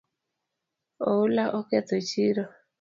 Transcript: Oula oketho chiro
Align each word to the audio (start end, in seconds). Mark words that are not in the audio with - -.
Oula 1.11 1.43
oketho 1.59 1.97
chiro 2.09 2.43